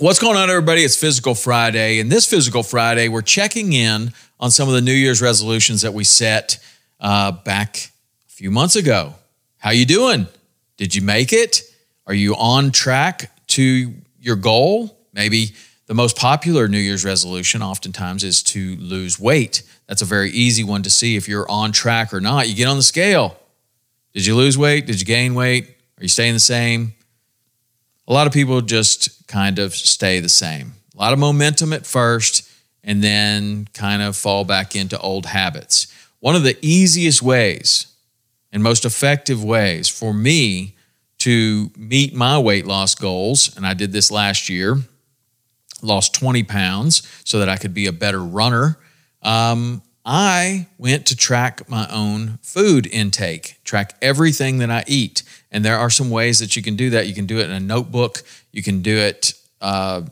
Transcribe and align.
What's 0.00 0.20
going 0.20 0.36
on, 0.36 0.48
everybody? 0.48 0.84
It's 0.84 0.94
Physical 0.94 1.34
Friday, 1.34 1.98
and 1.98 2.08
this 2.08 2.24
Physical 2.24 2.62
Friday, 2.62 3.08
we're 3.08 3.20
checking 3.20 3.72
in 3.72 4.12
on 4.38 4.52
some 4.52 4.68
of 4.68 4.74
the 4.74 4.80
New 4.80 4.92
Year's 4.92 5.20
resolutions 5.20 5.82
that 5.82 5.92
we 5.92 6.04
set 6.04 6.64
uh, 7.00 7.32
back 7.32 7.90
a 8.28 8.30
few 8.30 8.52
months 8.52 8.76
ago. 8.76 9.16
How 9.56 9.70
you 9.70 9.84
doing? 9.84 10.28
Did 10.76 10.94
you 10.94 11.02
make 11.02 11.32
it? 11.32 11.62
Are 12.06 12.14
you 12.14 12.36
on 12.36 12.70
track 12.70 13.32
to 13.48 13.92
your 14.20 14.36
goal? 14.36 14.96
Maybe 15.12 15.56
the 15.86 15.94
most 15.94 16.16
popular 16.16 16.68
New 16.68 16.78
Year's 16.78 17.04
resolution, 17.04 17.60
oftentimes, 17.60 18.22
is 18.22 18.40
to 18.44 18.76
lose 18.76 19.18
weight. 19.18 19.64
That's 19.88 20.02
a 20.02 20.04
very 20.04 20.30
easy 20.30 20.62
one 20.62 20.84
to 20.84 20.90
see 20.90 21.16
if 21.16 21.26
you're 21.26 21.50
on 21.50 21.72
track 21.72 22.14
or 22.14 22.20
not. 22.20 22.48
You 22.48 22.54
get 22.54 22.68
on 22.68 22.76
the 22.76 22.84
scale. 22.84 23.36
Did 24.12 24.26
you 24.26 24.36
lose 24.36 24.56
weight? 24.56 24.86
Did 24.86 25.00
you 25.00 25.06
gain 25.06 25.34
weight? 25.34 25.64
Are 25.98 26.02
you 26.02 26.08
staying 26.08 26.34
the 26.34 26.38
same? 26.38 26.94
A 28.08 28.12
lot 28.12 28.26
of 28.26 28.32
people 28.32 28.60
just 28.62 29.28
kind 29.28 29.58
of 29.58 29.74
stay 29.74 30.18
the 30.18 30.28
same. 30.28 30.72
A 30.94 30.98
lot 30.98 31.12
of 31.12 31.18
momentum 31.18 31.72
at 31.72 31.86
first, 31.86 32.50
and 32.82 33.04
then 33.04 33.68
kind 33.74 34.00
of 34.00 34.16
fall 34.16 34.44
back 34.44 34.74
into 34.74 34.98
old 34.98 35.26
habits. 35.26 35.86
One 36.20 36.34
of 36.34 36.42
the 36.42 36.56
easiest 36.62 37.22
ways 37.22 37.86
and 38.50 38.62
most 38.62 38.86
effective 38.86 39.44
ways 39.44 39.88
for 39.88 40.14
me 40.14 40.74
to 41.18 41.70
meet 41.76 42.14
my 42.14 42.38
weight 42.38 42.64
loss 42.64 42.94
goals, 42.94 43.54
and 43.56 43.66
I 43.66 43.74
did 43.74 43.92
this 43.92 44.10
last 44.10 44.48
year, 44.48 44.78
lost 45.82 46.14
20 46.14 46.44
pounds 46.44 47.06
so 47.24 47.40
that 47.40 47.48
I 47.48 47.56
could 47.56 47.74
be 47.74 47.86
a 47.86 47.92
better 47.92 48.24
runner. 48.24 48.78
Um, 49.22 49.82
I 50.04 50.68
went 50.78 51.04
to 51.06 51.16
track 51.16 51.68
my 51.68 51.86
own 51.90 52.38
food 52.40 52.86
intake, 52.86 53.58
track 53.64 53.94
everything 54.00 54.58
that 54.58 54.70
I 54.70 54.82
eat. 54.86 55.22
And 55.50 55.64
there 55.64 55.78
are 55.78 55.90
some 55.90 56.10
ways 56.10 56.38
that 56.40 56.56
you 56.56 56.62
can 56.62 56.76
do 56.76 56.90
that. 56.90 57.06
You 57.06 57.14
can 57.14 57.26
do 57.26 57.38
it 57.38 57.44
in 57.44 57.52
a 57.52 57.60
notebook, 57.60 58.22
you 58.52 58.62
can 58.62 58.82
do 58.82 58.96
it 58.96 59.32
uh, 59.60 60.02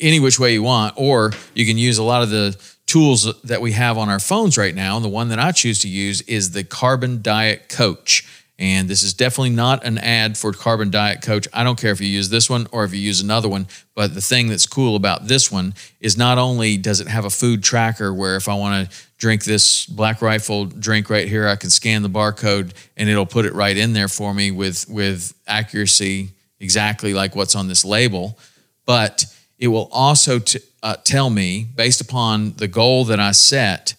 any 0.00 0.20
which 0.20 0.38
way 0.38 0.52
you 0.52 0.62
want, 0.62 0.94
or 0.96 1.32
you 1.54 1.66
can 1.66 1.78
use 1.78 1.98
a 1.98 2.02
lot 2.02 2.22
of 2.22 2.30
the 2.30 2.56
tools 2.86 3.40
that 3.42 3.60
we 3.60 3.72
have 3.72 3.98
on 3.98 4.08
our 4.08 4.18
phones 4.18 4.56
right 4.56 4.74
now. 4.74 4.96
And 4.96 5.04
the 5.04 5.10
one 5.10 5.28
that 5.28 5.38
I 5.38 5.52
choose 5.52 5.78
to 5.80 5.88
use 5.88 6.22
is 6.22 6.52
the 6.52 6.64
Carbon 6.64 7.20
Diet 7.22 7.68
Coach. 7.68 8.26
And 8.60 8.88
this 8.88 9.04
is 9.04 9.14
definitely 9.14 9.50
not 9.50 9.84
an 9.84 9.98
ad 9.98 10.36
for 10.36 10.52
Carbon 10.52 10.90
Diet 10.90 11.22
Coach. 11.22 11.46
I 11.52 11.62
don't 11.62 11.78
care 11.78 11.92
if 11.92 12.00
you 12.00 12.08
use 12.08 12.28
this 12.28 12.50
one 12.50 12.66
or 12.72 12.84
if 12.84 12.92
you 12.92 12.98
use 12.98 13.20
another 13.20 13.48
one. 13.48 13.68
But 13.94 14.14
the 14.14 14.20
thing 14.20 14.48
that's 14.48 14.66
cool 14.66 14.96
about 14.96 15.28
this 15.28 15.52
one 15.52 15.74
is 16.00 16.16
not 16.16 16.38
only 16.38 16.76
does 16.76 17.00
it 17.00 17.06
have 17.06 17.24
a 17.24 17.30
food 17.30 17.62
tracker 17.62 18.12
where 18.12 18.34
if 18.34 18.48
I 18.48 18.54
want 18.54 18.90
to 18.90 18.96
drink 19.18 19.44
this 19.44 19.86
Black 19.86 20.20
Rifle 20.22 20.64
drink 20.64 21.08
right 21.08 21.28
here, 21.28 21.46
I 21.46 21.54
can 21.54 21.70
scan 21.70 22.02
the 22.02 22.10
barcode 22.10 22.72
and 22.96 23.08
it'll 23.08 23.26
put 23.26 23.46
it 23.46 23.54
right 23.54 23.76
in 23.76 23.92
there 23.92 24.08
for 24.08 24.34
me 24.34 24.50
with 24.50 24.88
with 24.88 25.34
accuracy 25.46 26.30
exactly 26.58 27.14
like 27.14 27.36
what's 27.36 27.54
on 27.54 27.68
this 27.68 27.84
label. 27.84 28.38
But 28.86 29.24
it 29.58 29.68
will 29.68 29.88
also 29.92 30.40
t- 30.40 30.60
uh, 30.82 30.96
tell 31.04 31.30
me 31.30 31.66
based 31.76 32.00
upon 32.00 32.54
the 32.54 32.68
goal 32.68 33.04
that 33.06 33.20
I 33.20 33.32
set 33.32 33.94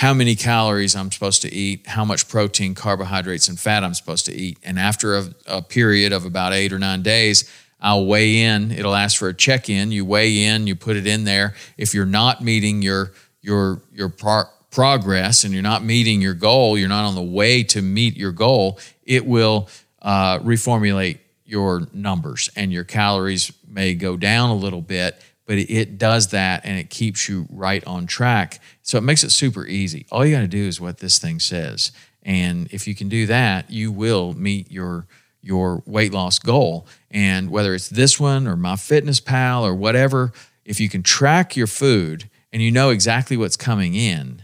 how 0.00 0.14
many 0.14 0.34
calories 0.34 0.96
I'm 0.96 1.12
supposed 1.12 1.42
to 1.42 1.52
eat, 1.52 1.86
how 1.86 2.06
much 2.06 2.26
protein, 2.26 2.74
carbohydrates, 2.74 3.48
and 3.48 3.60
fat 3.60 3.84
I'm 3.84 3.92
supposed 3.92 4.24
to 4.24 4.32
eat. 4.32 4.58
And 4.64 4.78
after 4.78 5.18
a, 5.18 5.24
a 5.44 5.60
period 5.60 6.14
of 6.14 6.24
about 6.24 6.54
eight 6.54 6.72
or 6.72 6.78
nine 6.78 7.02
days, 7.02 7.50
I'll 7.82 8.06
weigh 8.06 8.40
in. 8.40 8.72
It'll 8.72 8.94
ask 8.94 9.18
for 9.18 9.28
a 9.28 9.34
check 9.34 9.68
in. 9.68 9.92
You 9.92 10.06
weigh 10.06 10.44
in, 10.44 10.66
you 10.66 10.74
put 10.74 10.96
it 10.96 11.06
in 11.06 11.24
there. 11.24 11.54
If 11.76 11.92
you're 11.92 12.06
not 12.06 12.42
meeting 12.42 12.80
your 12.80 13.12
your 13.42 13.82
your 13.92 14.08
pro- 14.08 14.48
progress 14.70 15.44
and 15.44 15.52
you're 15.52 15.62
not 15.62 15.84
meeting 15.84 16.22
your 16.22 16.32
goal, 16.32 16.78
you're 16.78 16.88
not 16.88 17.04
on 17.04 17.14
the 17.14 17.22
way 17.22 17.62
to 17.64 17.82
meet 17.82 18.16
your 18.16 18.32
goal, 18.32 18.78
it 19.04 19.26
will 19.26 19.68
uh, 20.00 20.38
reformulate 20.38 21.18
your 21.44 21.86
numbers 21.92 22.48
and 22.56 22.72
your 22.72 22.84
calories 22.84 23.52
may 23.68 23.94
go 23.94 24.16
down 24.16 24.48
a 24.48 24.54
little 24.54 24.80
bit 24.80 25.20
but 25.50 25.58
it 25.58 25.98
does 25.98 26.28
that 26.28 26.64
and 26.64 26.78
it 26.78 26.90
keeps 26.90 27.28
you 27.28 27.44
right 27.50 27.84
on 27.84 28.06
track. 28.06 28.60
So 28.82 28.98
it 28.98 29.00
makes 29.00 29.24
it 29.24 29.30
super 29.30 29.66
easy. 29.66 30.06
All 30.12 30.24
you 30.24 30.32
got 30.32 30.42
to 30.42 30.46
do 30.46 30.64
is 30.64 30.80
what 30.80 30.98
this 30.98 31.18
thing 31.18 31.40
says. 31.40 31.90
And 32.22 32.68
if 32.70 32.86
you 32.86 32.94
can 32.94 33.08
do 33.08 33.26
that, 33.26 33.68
you 33.68 33.90
will 33.90 34.32
meet 34.32 34.70
your 34.70 35.08
your 35.42 35.82
weight 35.86 36.12
loss 36.12 36.38
goal. 36.38 36.86
And 37.10 37.50
whether 37.50 37.74
it's 37.74 37.88
this 37.88 38.20
one 38.20 38.46
or 38.46 38.54
my 38.54 38.76
fitness 38.76 39.18
pal 39.18 39.66
or 39.66 39.74
whatever, 39.74 40.32
if 40.64 40.78
you 40.78 40.88
can 40.88 41.02
track 41.02 41.56
your 41.56 41.66
food 41.66 42.30
and 42.52 42.62
you 42.62 42.70
know 42.70 42.90
exactly 42.90 43.36
what's 43.36 43.56
coming 43.56 43.96
in, 43.96 44.42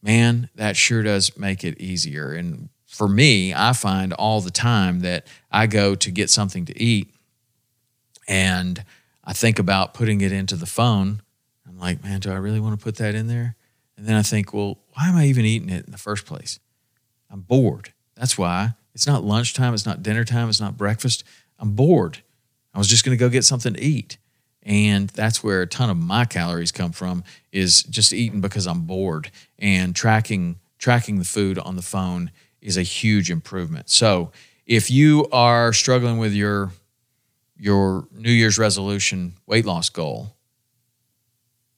man, 0.00 0.48
that 0.54 0.78
sure 0.78 1.02
does 1.02 1.36
make 1.36 1.62
it 1.62 1.78
easier. 1.78 2.32
And 2.32 2.70
for 2.86 3.06
me, 3.06 3.52
I 3.52 3.74
find 3.74 4.14
all 4.14 4.40
the 4.40 4.50
time 4.50 5.00
that 5.00 5.26
I 5.50 5.66
go 5.66 5.94
to 5.94 6.10
get 6.10 6.30
something 6.30 6.64
to 6.64 6.82
eat 6.82 7.12
and 8.26 8.82
I 9.24 9.32
think 9.32 9.58
about 9.58 9.94
putting 9.94 10.20
it 10.20 10.32
into 10.32 10.56
the 10.56 10.66
phone. 10.66 11.22
I'm 11.68 11.78
like, 11.78 12.02
man, 12.02 12.20
do 12.20 12.30
I 12.30 12.36
really 12.36 12.60
want 12.60 12.78
to 12.78 12.82
put 12.82 12.96
that 12.96 13.14
in 13.14 13.28
there? 13.28 13.56
And 13.96 14.06
then 14.06 14.16
I 14.16 14.22
think, 14.22 14.52
well, 14.52 14.78
why 14.94 15.08
am 15.08 15.16
I 15.16 15.26
even 15.26 15.44
eating 15.44 15.68
it 15.68 15.84
in 15.84 15.92
the 15.92 15.98
first 15.98 16.26
place? 16.26 16.58
I'm 17.30 17.40
bored. 17.40 17.92
That's 18.16 18.36
why. 18.36 18.74
It's 18.94 19.06
not 19.06 19.24
lunchtime. 19.24 19.74
It's 19.74 19.86
not 19.86 20.02
dinner 20.02 20.24
time. 20.24 20.48
It's 20.48 20.60
not 20.60 20.76
breakfast. 20.76 21.24
I'm 21.58 21.72
bored. 21.72 22.18
I 22.74 22.78
was 22.78 22.88
just 22.88 23.04
going 23.04 23.16
to 23.16 23.20
go 23.20 23.28
get 23.28 23.44
something 23.44 23.74
to 23.74 23.80
eat. 23.80 24.18
And 24.62 25.08
that's 25.10 25.42
where 25.42 25.62
a 25.62 25.66
ton 25.66 25.90
of 25.90 25.96
my 25.96 26.24
calories 26.24 26.72
come 26.72 26.92
from 26.92 27.24
is 27.50 27.82
just 27.84 28.12
eating 28.12 28.40
because 28.40 28.66
I'm 28.66 28.82
bored. 28.82 29.30
And 29.58 29.94
tracking 29.94 30.56
tracking 30.78 31.18
the 31.18 31.24
food 31.24 31.58
on 31.60 31.76
the 31.76 31.82
phone 31.82 32.30
is 32.60 32.76
a 32.76 32.82
huge 32.82 33.30
improvement. 33.30 33.88
So 33.88 34.32
if 34.66 34.90
you 34.90 35.28
are 35.30 35.72
struggling 35.72 36.18
with 36.18 36.32
your 36.32 36.72
your 37.62 38.08
New 38.10 38.32
Year's 38.32 38.58
resolution 38.58 39.34
weight 39.46 39.64
loss 39.64 39.88
goal, 39.88 40.34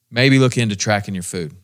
maybe 0.09 0.39
look 0.39 0.57
into 0.57 0.75
tracking 0.75 1.13
your 1.13 1.21
food. 1.21 1.55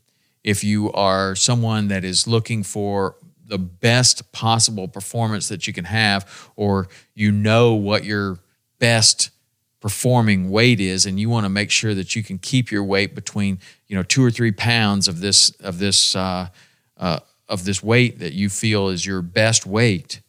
If 0.44 0.64
you 0.64 0.91
are 0.91 1.35
someone 1.35 1.88
that 1.88 2.03
is 2.03 2.28
looking 2.28 2.62
for 2.62 3.16
the 3.44 3.58
best 3.58 4.32
possible 4.32 4.88
performance 4.88 5.47
that 5.47 5.66
you 5.66 5.73
can 5.73 5.85
have, 5.85 6.52
or 6.56 6.88
you 7.16 7.32
know 7.32 7.73
what 7.73 8.03
your 8.03 8.38
best 8.78 9.32
performing 9.79 10.52
weight 10.52 10.79
is, 10.79 11.08
and 11.08 11.20
you 11.20 11.28
want 11.28 11.46
to 11.46 11.50
make 11.50 11.72
sure 11.72 11.96
that 11.96 12.16
you 12.16 12.22
can 12.22 12.38
keep 12.38 12.70
your 12.70 12.84
weight 12.84 13.16
between 13.16 13.58
you 13.88 13.96
know 13.96 14.03
two 14.03 14.23
or 14.23 14.29
three 14.29 14.52
pounds 14.52 15.08
of 15.08 15.20
this 15.20 15.50
of 15.62 15.79
this 15.79 16.16
uh, 16.16 16.47
uh, 16.97 17.20
of 17.50 17.66
this 17.66 17.82
weight 17.82 18.20
that 18.20 18.34
you 18.34 18.50
feel 18.50 18.90
is 18.90 19.03
your 19.03 19.23
best 19.23 19.66
weight, 19.66 20.22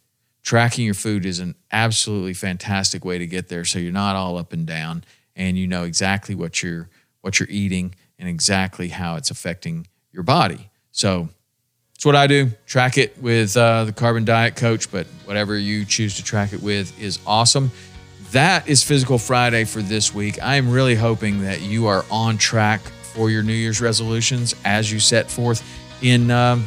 tracking 0.43 0.85
your 0.85 0.93
food 0.93 1.25
is 1.25 1.39
an 1.39 1.55
absolutely 1.71 2.33
fantastic 2.33 3.03
way 3.03 3.17
to 3.17 3.25
get 3.25 3.47
there 3.47 3.65
so 3.65 3.79
you're 3.79 3.91
not 3.91 4.15
all 4.15 4.37
up 4.37 4.53
and 4.53 4.67
down 4.67 5.03
and 5.35 5.57
you 5.57 5.65
know 5.65 5.83
exactly 5.83 6.35
what 6.35 6.61
you're 6.61 6.89
what 7.21 7.39
you're 7.39 7.49
eating 7.49 7.95
and 8.19 8.27
exactly 8.27 8.89
how 8.89 9.15
it's 9.15 9.31
affecting 9.31 9.87
your 10.11 10.23
body. 10.23 10.69
So 10.91 11.29
it's 11.95 12.05
what 12.05 12.15
i 12.15 12.27
do. 12.27 12.51
Track 12.65 12.97
it 12.97 13.17
with 13.17 13.55
uh, 13.55 13.85
the 13.85 13.93
carbon 13.93 14.25
diet 14.25 14.55
coach 14.55 14.91
but 14.91 15.07
whatever 15.25 15.57
you 15.57 15.85
choose 15.85 16.17
to 16.17 16.23
track 16.23 16.53
it 16.53 16.61
with 16.61 17.01
is 17.01 17.19
awesome. 17.25 17.71
That 18.31 18.67
is 18.67 18.83
physical 18.83 19.17
friday 19.17 19.63
for 19.63 19.81
this 19.81 20.13
week. 20.13 20.41
I 20.41 20.55
am 20.55 20.69
really 20.69 20.95
hoping 20.95 21.41
that 21.43 21.61
you 21.61 21.87
are 21.87 22.03
on 22.11 22.37
track 22.37 22.81
for 22.81 23.29
your 23.29 23.43
New 23.43 23.53
Year's 23.53 23.79
resolutions 23.79 24.55
as 24.65 24.91
you 24.91 24.99
set 24.99 25.31
forth 25.31 25.63
in 26.01 26.29
um, 26.31 26.65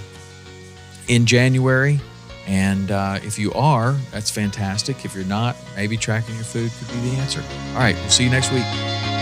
in 1.08 1.26
January. 1.26 2.00
And 2.46 2.90
uh, 2.90 3.18
if 3.22 3.38
you 3.38 3.52
are, 3.54 3.92
that's 4.12 4.30
fantastic. 4.30 5.04
If 5.04 5.14
you're 5.14 5.24
not, 5.24 5.56
maybe 5.74 5.96
tracking 5.96 6.36
your 6.36 6.44
food 6.44 6.70
could 6.78 6.88
be 6.88 7.10
the 7.10 7.16
answer. 7.16 7.42
All 7.72 7.80
right, 7.80 7.96
we'll 7.96 8.08
see 8.08 8.24
you 8.24 8.30
next 8.30 8.52
week. 8.52 9.15